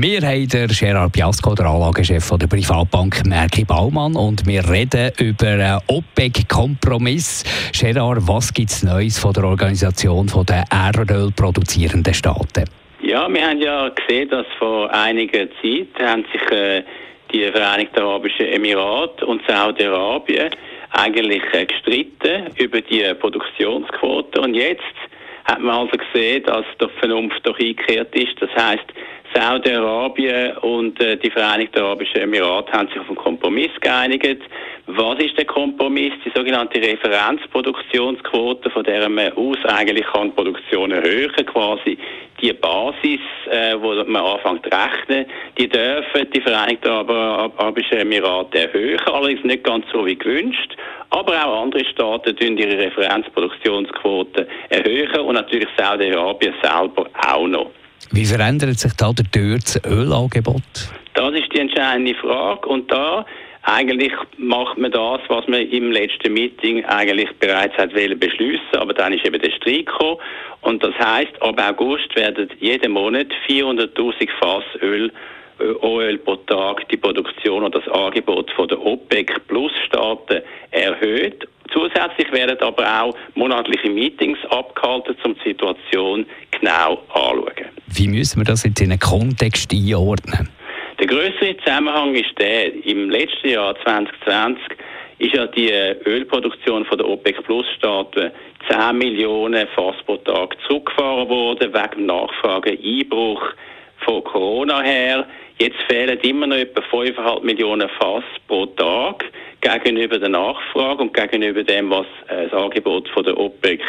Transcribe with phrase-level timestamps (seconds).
[0.00, 5.46] wir haben den Gerard Piasco, der Anlagechef der Privatbank Merki Baumann, und wir reden über
[5.46, 7.42] einen OPEC-Kompromiss.
[7.72, 12.64] Gerard, was gibt es Neues von der Organisation der Erdöl produzierenden Staaten?
[13.02, 16.84] Ja, wir haben ja gesehen, dass vor einiger Zeit haben sich äh,
[17.32, 20.50] die Vereinigten Arabischen Emirate und Saudi-Arabien
[20.90, 24.84] eigentlich äh, gestritten über die Produktionsquote und jetzt
[25.48, 28.40] hat man also gesehen, dass die Vernunft doch eingekehrt ist.
[28.40, 28.84] Das heißt,
[29.34, 34.40] Saudi-Arabien und äh, die Vereinigten Arabischen Emirate haben sich auf einen Kompromiss geeinigt.
[34.86, 36.12] Was ist der Kompromiss?
[36.24, 41.98] Die sogenannte Referenzproduktionsquote, von der man aus eigentlich kann Produktion erhöhen, quasi
[42.40, 45.26] die Basis, äh, wo man anfängt zu rechnen,
[45.58, 50.76] die dürfen die Vereinigten Arabischen Emirate erhöhen, allerdings nicht ganz so wie gewünscht.
[51.10, 57.70] Aber auch andere Staaten tun ihre Referenzproduktionsquote erhöhen und natürlich Saudi-Arabien selber auch noch.
[58.10, 60.62] Wie verändert sich da der das Ölangebot?
[61.14, 63.26] Das ist die entscheidende Frage und da
[63.62, 69.12] eigentlich macht man das, was man im letzten Meeting eigentlich bereits hat beschließen, aber dann
[69.12, 70.16] ist eben der Streik gekommen
[70.62, 75.12] und das heißt, ab August werden jeden Monat 400.000 Fass Öl
[75.60, 81.48] Öl pro Tag die Produktion und das Angebot von der OPEC Plus Staaten erhöht.
[81.72, 87.77] Zusätzlich werden aber auch monatliche Meetings abgehalten, um die Situation genau anzuschauen.
[87.94, 90.48] Wie müssen wir das jetzt in einen Kontext einordnen?
[90.98, 94.62] Der größere Zusammenhang ist der, im letzten Jahr 2020
[95.18, 95.70] ist ja die
[96.06, 98.30] Ölproduktion von der OPEC Plus Staaten
[98.68, 103.42] 10 Millionen Fass pro Tag zurückgefahren worden wegen Nachfrageeinbruch
[104.04, 105.26] von Corona her.
[105.58, 109.24] Jetzt fehlen immer noch etwa 5,5 Millionen Fass pro Tag
[109.60, 113.80] gegenüber der Nachfrage und gegenüber dem, was äh, das Angebot von der OPEC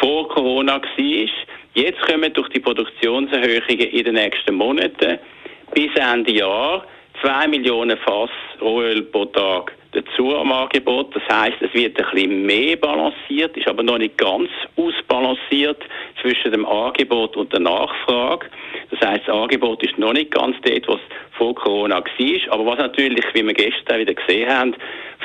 [0.00, 1.28] vor Corona war.
[1.76, 5.18] Jetzt kommen durch die Produktionserhöhungen in den nächsten Monaten
[5.74, 6.86] bis Ende Jahr
[7.20, 8.30] 2 Millionen Fass
[8.62, 11.14] Rohöl pro Tag dazu am Angebot.
[11.14, 15.82] Das heißt, es wird ein bisschen mehr balanciert, ist aber noch nicht ganz ausbalanciert
[16.22, 18.46] zwischen dem Angebot und der Nachfrage.
[18.90, 21.00] Das heißt, das Angebot ist noch nicht ganz dort, was
[21.32, 22.52] vor Corona war.
[22.54, 24.74] Aber was natürlich, wie wir gestern wieder gesehen haben,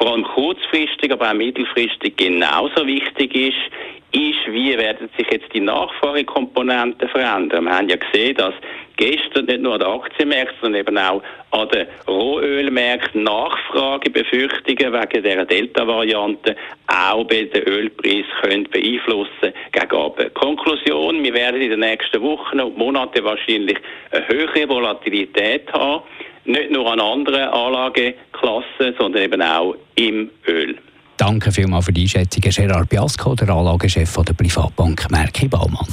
[0.01, 3.71] vor allem kurzfristig, aber auch mittelfristig genauso wichtig ist,
[4.13, 7.65] ist, wie werden sich jetzt die Nachfragekomponenten verändern.
[7.65, 8.53] Wir haben ja gesehen, dass
[8.97, 15.45] gestern nicht nur an den Aktienmärkten, sondern eben auch an den Rohölmärkten Nachfragebefürchtungen wegen der
[15.45, 16.57] Delta-Variante
[16.87, 22.77] auch bei den Ölpreis können beeinflussen gegen Konklusion, wir werden in den nächsten Wochen und
[22.77, 23.77] Monaten wahrscheinlich
[24.11, 26.03] eine höhere Volatilität haben,
[26.45, 30.77] nicht nur an anderen Anlageklassen, sondern eben auch im Öl.
[31.17, 35.85] Danke vielmals für die Einschätzung, Gerard Biasco, der Anlagechef der Privatbank Merki Baumann.